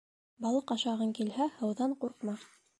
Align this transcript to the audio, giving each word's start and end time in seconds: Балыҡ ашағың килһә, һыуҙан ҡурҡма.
Балыҡ 0.45 0.73
ашағың 0.77 1.13
килһә, 1.21 1.49
һыуҙан 1.61 1.97
ҡурҡма. 2.03 2.39